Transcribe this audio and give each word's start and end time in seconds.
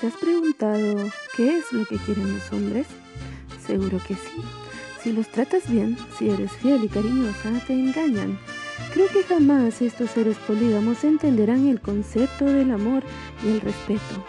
¿Te 0.00 0.06
has 0.06 0.14
preguntado 0.14 1.10
qué 1.36 1.58
es 1.58 1.72
lo 1.72 1.84
que 1.84 1.96
quieren 1.96 2.32
los 2.32 2.52
hombres? 2.52 2.86
Seguro 3.66 3.98
que 4.06 4.14
sí. 4.14 4.42
Si 5.02 5.10
los 5.12 5.26
tratas 5.26 5.68
bien, 5.68 5.96
si 6.16 6.30
eres 6.30 6.52
fiel 6.52 6.84
y 6.84 6.88
cariñosa, 6.88 7.50
te 7.66 7.72
engañan. 7.72 8.38
Creo 8.94 9.08
que 9.08 9.24
jamás 9.24 9.82
estos 9.82 10.10
seres 10.10 10.36
polígamos 10.46 11.02
entenderán 11.02 11.66
el 11.66 11.80
concepto 11.80 12.44
del 12.44 12.70
amor 12.70 13.02
y 13.44 13.48
el 13.48 13.60
respeto. 13.60 14.24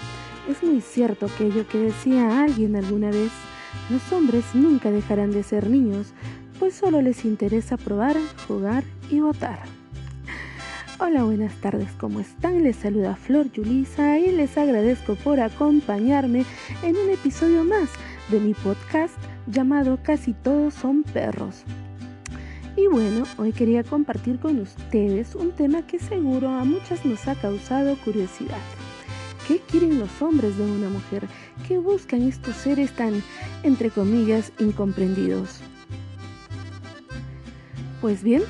Es 0.49 0.63
muy 0.63 0.81
cierto 0.81 1.27
aquello 1.27 1.67
que 1.67 1.77
decía 1.77 2.41
alguien 2.41 2.75
alguna 2.75 3.11
vez. 3.11 3.31
Los 3.91 4.11
hombres 4.11 4.45
nunca 4.55 4.89
dejarán 4.89 5.29
de 5.29 5.43
ser 5.43 5.69
niños, 5.69 6.13
pues 6.57 6.73
solo 6.73 6.99
les 6.99 7.25
interesa 7.25 7.77
probar, 7.77 8.17
jugar 8.47 8.83
y 9.11 9.19
votar. 9.19 9.78
Hola, 11.01 11.23
buenas 11.23 11.53
tardes, 11.61 11.87
¿cómo 11.97 12.19
están? 12.19 12.61
Les 12.61 12.75
saluda 12.75 13.15
Flor 13.15 13.49
Yulisa 13.53 14.19
y 14.19 14.33
les 14.33 14.57
agradezco 14.57 15.15
por 15.15 15.39
acompañarme 15.39 16.43
en 16.83 16.97
un 16.97 17.09
episodio 17.09 17.63
más 17.63 17.87
de 18.29 18.41
mi 18.41 18.53
podcast 18.53 19.13
llamado 19.47 19.97
Casi 20.03 20.33
todos 20.33 20.73
son 20.73 21.03
perros. 21.03 21.63
Y 22.75 22.87
bueno, 22.87 23.23
hoy 23.37 23.53
quería 23.53 23.85
compartir 23.85 24.39
con 24.39 24.59
ustedes 24.59 25.35
un 25.35 25.51
tema 25.51 25.87
que 25.87 25.99
seguro 25.99 26.49
a 26.49 26.65
muchas 26.65 27.05
nos 27.05 27.25
ha 27.29 27.35
causado 27.35 27.95
curiosidad. 28.03 28.59
¿Qué 29.47 29.59
quieren 29.59 29.99
los 29.99 30.21
hombres 30.21 30.57
de 30.57 30.65
una 30.65 30.89
mujer? 30.89 31.29
¿Qué 31.65 31.77
buscan 31.77 32.23
estos 32.23 32.57
seres 32.57 32.91
tan, 32.91 33.23
entre 33.63 33.89
comillas, 33.89 34.51
incomprendidos? 34.59 35.61
Pues 38.01 38.21
bien, 38.21 38.43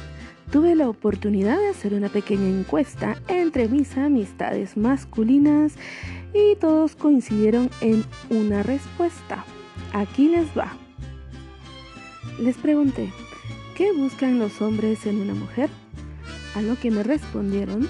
tuve 0.51 0.75
la 0.75 0.89
oportunidad 0.89 1.57
de 1.57 1.69
hacer 1.69 1.93
una 1.93 2.09
pequeña 2.09 2.47
encuesta 2.47 3.15
entre 3.27 3.67
mis 3.67 3.97
amistades 3.97 4.77
masculinas 4.77 5.73
y 6.33 6.55
todos 6.55 6.95
coincidieron 6.95 7.69
en 7.81 8.03
una 8.29 8.63
respuesta. 8.63 9.45
Aquí 9.93 10.27
les 10.27 10.47
va. 10.57 10.73
Les 12.39 12.57
pregunté, 12.57 13.11
¿qué 13.75 13.91
buscan 13.91 14.39
los 14.39 14.61
hombres 14.61 15.05
en 15.05 15.21
una 15.21 15.33
mujer? 15.33 15.69
A 16.55 16.61
lo 16.61 16.75
que 16.79 16.89
me 16.89 17.03
respondieron, 17.03 17.87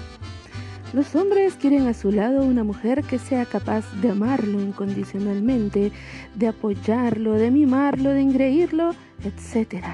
los 0.92 1.14
hombres 1.14 1.54
quieren 1.54 1.86
a 1.86 1.94
su 1.94 2.10
lado 2.10 2.42
una 2.42 2.64
mujer 2.64 3.04
que 3.04 3.18
sea 3.18 3.46
capaz 3.46 3.84
de 4.00 4.10
amarlo 4.10 4.60
incondicionalmente, 4.60 5.92
de 6.34 6.48
apoyarlo, 6.48 7.34
de 7.34 7.50
mimarlo, 7.50 8.10
de 8.10 8.20
engreírlo, 8.20 8.94
etc. 9.24 9.84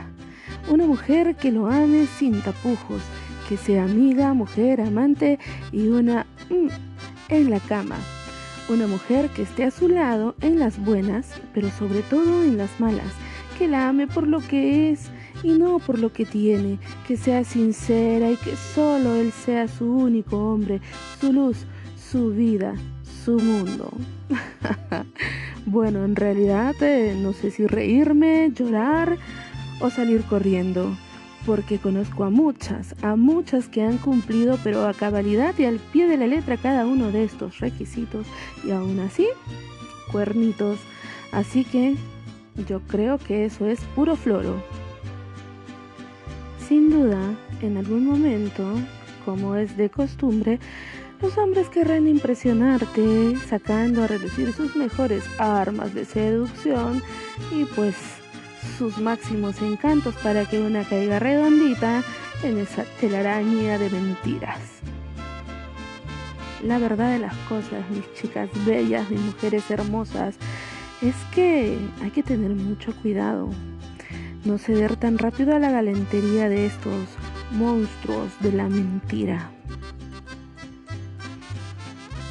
Una 0.69 0.86
mujer 0.86 1.36
que 1.36 1.53
lo 1.53 1.69
ame 1.69 2.06
sin 2.19 2.42
tapujos, 2.42 3.00
que 3.48 3.56
sea 3.56 3.84
amiga, 3.84 4.34
mujer, 4.34 4.81
amante 4.81 5.39
y 5.70 5.89
una 5.89 6.27
mm, 6.50 6.69
en 7.28 7.50
la 7.50 7.61
cama. 7.61 7.97
Una 8.69 8.89
mujer 8.89 9.31
que 9.31 9.42
esté 9.42 9.62
a 9.62 9.70
su 9.70 9.89
lado 9.89 10.34
en 10.41 10.59
las 10.59 10.84
buenas, 10.84 11.28
pero 11.55 11.70
sobre 11.70 12.03
todo 12.03 12.42
en 12.42 12.56
las 12.59 12.81
malas, 12.81 13.12
que 13.59 13.69
la 13.69 13.89
ame 13.89 14.09
por 14.09 14.27
lo 14.27 14.41
que 14.41 14.91
es 14.91 15.09
y 15.44 15.50
no 15.50 15.78
por 15.78 16.00
lo 16.00 16.12
que 16.12 16.25
tiene, 16.25 16.78
que 17.06 17.17
sea 17.17 17.44
sincera 17.44 18.31
y 18.33 18.37
que 18.37 18.56
solo 18.56 19.14
él 19.14 19.31
sea 19.31 19.69
su 19.69 19.84
único 19.84 20.53
hombre, 20.53 20.81
su 21.20 21.33
luz, 21.33 21.59
su 22.11 22.31
vida, 22.31 22.75
su 23.25 23.39
mundo. 23.39 23.92
bueno, 25.67 26.05
en 26.05 26.17
realidad 26.17 26.75
eh, 26.81 27.17
no 27.17 27.33
sé 27.33 27.53
si 27.53 27.69
reírme, 27.69 28.50
llorar 28.53 29.17
o 29.80 29.91
salir 29.91 30.22
corriendo, 30.22 30.96
porque 31.44 31.78
conozco 31.78 32.24
a 32.24 32.30
muchas, 32.30 32.94
a 33.02 33.16
muchas 33.16 33.69
que 33.69 33.82
han 33.82 33.98
cumplido, 33.98 34.58
pero 34.64 34.86
a 34.86 34.94
cabalidad 34.94 35.55
y 35.58 35.64
al 35.64 35.78
pie 35.78 36.06
de 36.06 36.16
la 36.16 36.27
letra 36.27 36.56
cada 36.56 36.86
uno 36.86 37.12
de 37.12 37.24
estos 37.24 37.60
requisitos, 37.60 38.27
y 38.64 38.70
aún 38.70 38.98
así, 39.00 39.27
cuernitos. 40.10 40.78
Así 41.32 41.64
que 41.64 41.97
yo 42.66 42.80
creo 42.80 43.19
que 43.19 43.44
eso 43.44 43.66
es 43.66 43.80
puro 43.94 44.16
floro. 44.16 44.62
Sin 46.66 46.91
duda, 46.91 47.19
en 47.62 47.76
algún 47.76 48.06
momento, 48.06 48.65
como 49.25 49.56
es 49.56 49.76
de 49.76 49.88
costumbre, 49.91 50.59
los 51.22 51.38
hombres 51.38 51.69
querrán 51.69 52.06
impresionarte 52.09 53.36
sacando 53.48 54.03
a 54.03 54.06
relucir 54.06 54.53
sus 54.53 54.76
mejores 54.76 55.25
armas 55.38 55.94
de 55.94 56.04
seducción 56.04 57.03
y 57.53 57.65
pues 57.65 57.94
sus 58.78 58.99
máximos 58.99 59.61
encantos 59.62 60.15
para 60.17 60.44
que 60.44 60.61
una 60.61 60.84
caiga 60.84 61.19
redondita 61.19 62.03
en 62.43 62.59
esa 62.59 62.84
telaraña 63.00 63.78
de 63.78 63.91
mentiras. 63.91 64.61
La 66.65 66.78
verdad 66.78 67.12
de 67.12 67.19
las 67.19 67.37
cosas, 67.49 67.89
mis 67.91 68.12
chicas 68.15 68.49
bellas, 68.65 69.09
mis 69.11 69.21
mujeres 69.21 69.71
hermosas, 69.71 70.37
es 71.03 71.15
que 71.34 71.78
hay 72.03 72.11
que 72.11 72.22
tener 72.22 72.50
mucho 72.50 72.95
cuidado. 73.03 73.50
No 74.45 74.59
ceder 74.59 74.97
tan 74.97 75.19
rápido 75.19 75.55
a 75.55 75.59
la 75.59 75.71
galantería 75.71 76.49
de 76.49 76.66
estos 76.66 77.09
monstruos 77.53 78.31
de 78.41 78.53
la 78.53 78.69
mentira. 78.69 79.50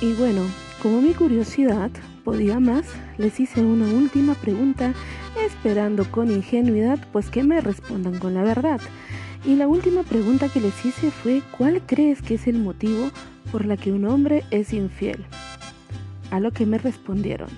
Y 0.02 0.14
bueno, 0.14 0.41
como 0.81 1.02
mi 1.02 1.14
curiosidad 1.14 1.91
podía 2.25 2.59
más, 2.59 2.86
les 3.19 3.40
hice 3.40 3.62
una 3.62 3.86
última 3.86 4.34
pregunta 4.34 4.94
esperando 5.46 6.09
con 6.09 6.31
ingenuidad 6.31 7.00
pues 7.13 7.30
que 7.30 7.44
me 7.44 7.62
respondan 7.62 8.18
con 8.18 8.34
la 8.34 8.44
verdad. 8.44 8.81
Y 9.46 9.56
la 9.56 9.68
última 9.68 10.02
pregunta 10.02 10.50
que 10.50 10.59
les 10.59 10.84
hice 10.84 11.12
fue 11.12 11.44
¿cuál 11.56 11.84
crees 11.85 12.24
que 12.24 12.34
es 12.34 12.47
el 12.47 12.58
motivo 12.58 13.12
por 13.52 13.66
la 13.66 13.78
que 13.78 13.91
un 13.91 14.06
hombre 14.06 14.44
es 14.50 14.74
infiel? 14.74 15.24
A 16.31 16.40
lo 16.40 16.50
que 16.52 16.66
me 16.66 16.80
respondieron. 16.80 17.50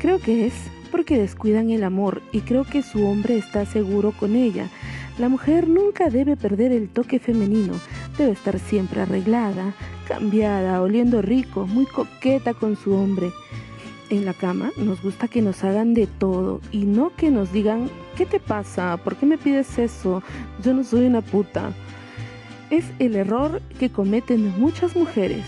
Creo 0.00 0.20
que 0.20 0.46
es 0.46 0.54
porque 0.90 1.18
descuidan 1.18 1.68
el 1.68 1.84
amor 1.84 2.22
y 2.32 2.40
creo 2.40 2.64
que 2.64 2.82
su 2.82 3.06
hombre 3.06 3.36
está 3.36 3.66
seguro 3.66 4.12
con 4.12 4.34
ella. 4.34 4.70
La 5.18 5.28
mujer 5.28 5.68
nunca 5.68 6.08
debe 6.08 6.36
perder 6.36 6.72
el 6.72 6.88
toque 6.88 7.18
femenino, 7.18 7.74
debe 8.16 8.32
estar 8.32 8.58
siempre 8.58 9.02
arreglada, 9.02 9.74
cambiada, 10.08 10.80
oliendo 10.80 11.20
rico, 11.20 11.66
muy 11.66 11.84
coqueta 11.84 12.54
con 12.54 12.76
su 12.76 12.94
hombre 12.94 13.30
en 14.10 14.24
la 14.24 14.34
cama 14.34 14.72
nos 14.76 15.02
gusta 15.02 15.28
que 15.28 15.42
nos 15.42 15.64
hagan 15.64 15.94
de 15.94 16.06
todo 16.06 16.60
y 16.72 16.84
no 16.84 17.12
que 17.16 17.30
nos 17.30 17.52
digan, 17.52 17.90
¿qué 18.16 18.26
te 18.26 18.40
pasa? 18.40 18.96
¿Por 18.98 19.16
qué 19.16 19.26
me 19.26 19.38
pides 19.38 19.78
eso? 19.78 20.22
Yo 20.62 20.74
no 20.74 20.84
soy 20.84 21.06
una 21.06 21.22
puta. 21.22 21.72
Es 22.70 22.84
el 22.98 23.16
error 23.16 23.60
que 23.78 23.90
cometen 23.90 24.58
muchas 24.58 24.96
mujeres. 24.96 25.44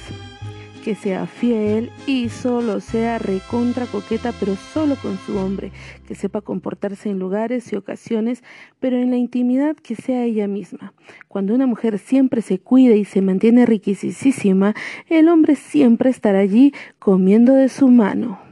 Que 0.85 0.95
sea 0.95 1.27
fiel 1.27 1.91
y 2.07 2.29
solo 2.29 2.81
sea 2.81 3.19
recontra 3.19 3.87
coqueta, 3.87 4.33
pero 4.39 4.57
solo 4.57 4.97
con 4.97 5.19
su 5.19 5.37
hombre. 5.37 5.73
Que 6.07 6.15
sepa 6.15 6.41
comportarse 6.41 7.11
en 7.11 7.19
lugares 7.19 7.73
y 7.73 7.77
ocasiones, 7.77 8.43
pero 8.81 8.97
en 8.97 9.11
la 9.11 9.17
intimidad 9.17 9.77
que 9.77 9.97
sea 9.97 10.25
ella 10.25 10.47
misma. 10.47 10.95
Cuando 11.27 11.55
una 11.55 11.67
mujer 11.67 11.99
siempre 11.99 12.41
se 12.41 12.59
cuida 12.59 12.95
y 12.95 13.05
se 13.05 13.21
mantiene 13.21 13.67
riquisísima, 13.67 14.75
el 15.09 15.29
hombre 15.29 15.57
siempre 15.57 16.11
estará 16.11 16.39
allí 16.39 16.73
comiendo 16.99 17.55
de 17.55 17.69
su 17.69 17.89
mano. 17.89 18.48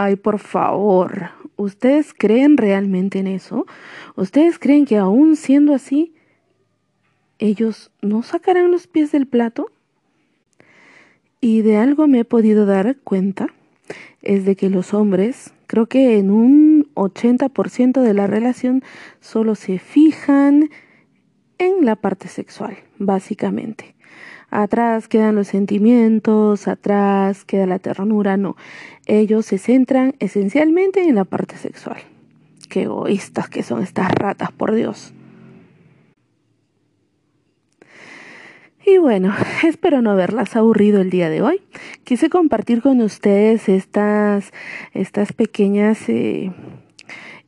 Ay, 0.00 0.14
por 0.14 0.38
favor, 0.38 1.30
¿ustedes 1.56 2.14
creen 2.16 2.56
realmente 2.56 3.18
en 3.18 3.26
eso? 3.26 3.66
¿Ustedes 4.14 4.60
creen 4.60 4.84
que 4.84 4.96
aún 4.96 5.34
siendo 5.34 5.74
así, 5.74 6.14
ellos 7.40 7.90
no 8.00 8.22
sacarán 8.22 8.70
los 8.70 8.86
pies 8.86 9.10
del 9.10 9.26
plato? 9.26 9.72
Y 11.40 11.62
de 11.62 11.78
algo 11.78 12.06
me 12.06 12.20
he 12.20 12.24
podido 12.24 12.64
dar 12.64 12.96
cuenta, 12.98 13.48
es 14.22 14.44
de 14.44 14.54
que 14.54 14.70
los 14.70 14.94
hombres, 14.94 15.52
creo 15.66 15.86
que 15.86 16.18
en 16.18 16.30
un 16.30 16.88
80% 16.94 18.00
de 18.00 18.14
la 18.14 18.28
relación, 18.28 18.84
solo 19.18 19.56
se 19.56 19.80
fijan 19.80 20.70
en 21.58 21.84
la 21.84 21.96
parte 21.96 22.28
sexual, 22.28 22.76
básicamente. 22.98 23.96
Atrás 24.50 25.08
quedan 25.08 25.34
los 25.34 25.48
sentimientos, 25.48 26.68
atrás 26.68 27.44
queda 27.44 27.66
la 27.66 27.78
ternura, 27.78 28.36
no. 28.36 28.56
Ellos 29.06 29.46
se 29.46 29.58
centran 29.58 30.14
esencialmente 30.20 31.02
en 31.02 31.16
la 31.16 31.24
parte 31.24 31.56
sexual. 31.56 31.98
Qué 32.68 32.82
egoístas 32.82 33.48
que 33.48 33.62
son 33.62 33.82
estas 33.82 34.10
ratas, 34.10 34.50
por 34.52 34.74
Dios. 34.74 35.12
Y 38.86 38.96
bueno, 38.96 39.34
espero 39.64 40.00
no 40.00 40.10
haberlas 40.10 40.56
aburrido 40.56 41.02
el 41.02 41.10
día 41.10 41.28
de 41.28 41.42
hoy. 41.42 41.60
Quise 42.04 42.30
compartir 42.30 42.80
con 42.80 43.02
ustedes 43.02 43.68
estas, 43.68 44.50
estas 44.94 45.34
pequeñas 45.34 46.08
eh, 46.08 46.52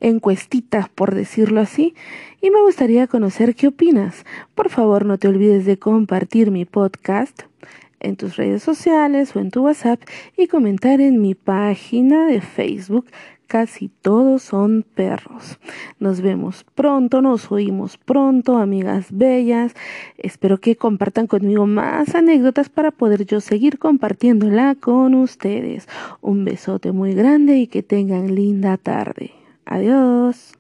encuestitas, 0.01 0.89
por 0.89 1.15
decirlo 1.15 1.61
así, 1.61 1.95
y 2.41 2.51
me 2.51 2.61
gustaría 2.63 3.07
conocer 3.07 3.55
qué 3.55 3.69
opinas. 3.69 4.25
Por 4.55 4.71
favor, 4.71 5.05
no 5.05 5.19
te 5.19 5.29
olvides 5.29 5.65
de 5.67 5.79
compartir 5.79 6.51
mi 6.51 6.65
podcast 6.65 7.43
en 8.01 8.17
tus 8.17 8.37
redes 8.37 8.63
sociales 8.63 9.37
o 9.37 9.41
en 9.41 9.51
tu 9.51 9.63
WhatsApp 9.63 10.01
y 10.37 10.47
comentar 10.47 11.01
en 11.01 11.21
mi 11.21 11.35
página 11.35 12.27
de 12.27 12.41
Facebook 12.41 13.07
casi 13.51 13.89
todos 13.89 14.43
son 14.43 14.85
perros. 14.95 15.59
Nos 15.99 16.21
vemos 16.21 16.65
pronto, 16.77 17.21
nos 17.21 17.51
oímos 17.51 17.99
pronto, 17.99 18.59
amigas 18.59 19.09
bellas. 19.11 19.75
Espero 20.19 20.59
que 20.59 20.77
compartan 20.77 21.27
conmigo 21.27 21.67
más 21.67 22.15
anécdotas 22.15 22.69
para 22.69 22.93
poder 22.93 23.27
yo 23.27 23.41
seguir 23.41 23.81
compartiéndola 23.81 24.77
con 24.77 25.17
ustedes. 25.17 25.89
Un 26.21 26.45
besote 26.45 26.93
muy 26.93 27.13
grande 27.13 27.57
y 27.57 27.67
que 27.67 27.83
tengan 27.83 28.37
linda 28.37 28.77
tarde. 28.77 29.40
Adiós. 29.71 30.60